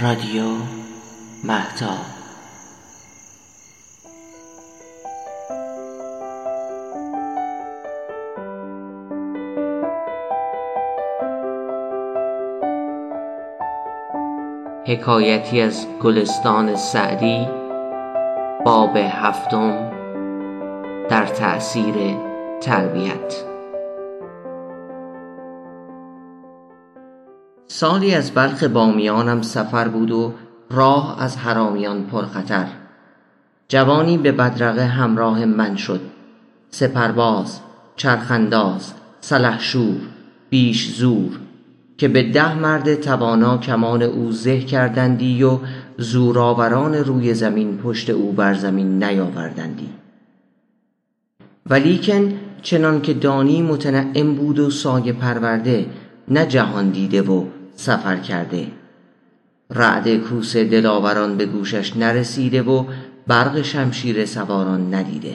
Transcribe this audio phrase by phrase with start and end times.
[0.00, 0.44] رادیو
[1.44, 1.98] مهتاب
[14.86, 17.48] حکایتی از گلستان سعدی
[18.64, 19.90] باب هفتم
[21.08, 22.16] در تأثیر
[22.60, 23.49] تربیت.
[27.80, 30.32] سالی از بلخ بامیانم سفر بود و
[30.70, 32.66] راه از حرامیان پرخطر.
[33.68, 36.00] جوانی به بدرقه همراه من شد.
[36.70, 37.60] سپرباز
[37.96, 39.96] چرخانداز سلحشور
[40.50, 41.38] بیش زور
[41.98, 45.58] که به ده مرد توانا کمان او زه کردندی و
[45.98, 49.88] زورآوران روی زمین پشت او بر زمین نیاوردندی.
[51.70, 55.86] ولیکن چنان که دانی متنعم بود و سایه پرورده
[56.28, 57.44] نه جهان دیده و
[57.80, 58.66] سفر کرده.
[59.70, 62.84] رعد کوس دلاوران به گوشش نرسیده و
[63.26, 65.34] برق شمشیر سواران ندیده.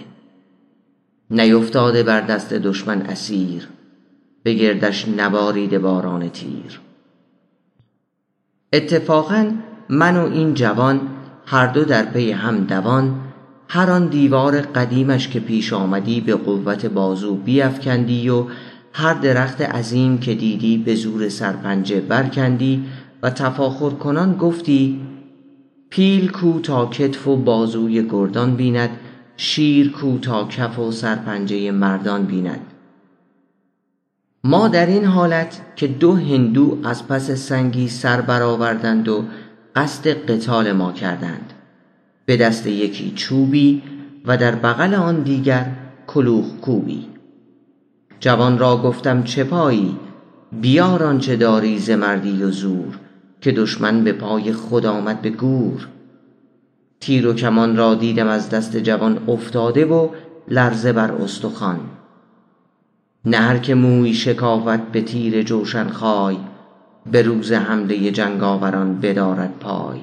[1.29, 3.67] نیفتاده بر دست دشمن اسیر
[4.43, 6.79] به گردش نباریده باران تیر.
[8.73, 9.51] اتفاقا
[9.89, 11.01] من و این جوان
[11.45, 13.21] هر دو در پی هم دوان
[13.67, 18.45] هر آن دیوار قدیمش که پیش آمدی به قوت بازو بیفکندی و
[18.97, 22.83] هر درخت عظیم که دیدی به زور سرپنجه برکندی
[23.23, 25.01] و تفاخر کنان گفتی
[25.89, 28.89] پیل کو تا کتف و بازوی گردان بیند
[29.37, 32.59] شیر کو تا کف و سرپنجه مردان بیند.
[34.43, 39.23] ما در این حالت که دو هندو از پس سنگی سر برآوردند و
[39.75, 41.53] قصد قتال ما کردند.
[42.25, 43.83] به دست یکی چوبی
[44.25, 45.71] و در بغل آن دیگر
[46.07, 47.14] کلوخ کوبی.
[48.19, 49.99] جوان را گفتم چه پایی؟
[50.61, 52.99] بیار آنچه داری ز مردی و زور
[53.41, 55.87] که دشمن به پای خود آمد به گور.
[56.99, 60.09] تیر و کمان را دیدم از دست جوان افتاده و
[60.47, 61.79] لرزه بر استخوان.
[63.25, 66.37] نه هر که موی شکافد به تیر جوشن خای
[67.11, 69.99] به روز حمله جنگاوران بدارد پای.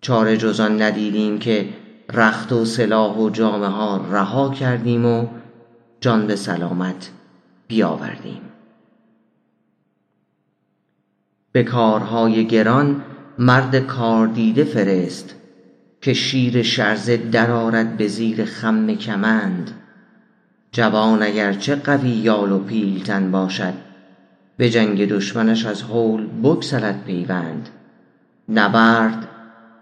[0.00, 1.68] چاره جز آن ندیدیم که
[2.12, 5.26] رخت و سلاح و جامه ها رها کردیم و
[6.00, 7.10] جان به سلامت
[7.68, 8.40] بیاوردیم.
[11.52, 13.02] به کارهای گران
[13.38, 15.34] مرد کاردیده فرست
[16.00, 19.70] که شیر شرزه درآرد به زیر خم کمند.
[20.72, 23.74] جوان اگر چه قوی یال و پیلتن باشد
[24.56, 27.68] به جنگ دشمنش از هول بگسلد پیوند.
[28.48, 29.28] نبرد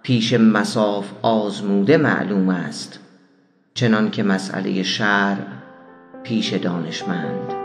[0.02, 2.98] پیش مصاف آزموده معلوم است
[3.74, 5.63] چنان که مسأله شرع
[6.24, 7.63] پیش دانشمند.